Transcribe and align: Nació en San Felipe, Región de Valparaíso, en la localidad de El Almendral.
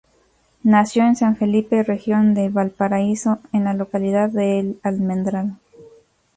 Nació 0.63 1.03
en 1.03 1.15
San 1.15 1.35
Felipe, 1.37 1.83
Región 1.83 2.33
de 2.33 2.49
Valparaíso, 2.49 3.37
en 3.53 3.65
la 3.65 3.75
localidad 3.75 4.31
de 4.31 4.57
El 4.57 4.79
Almendral. 4.81 5.57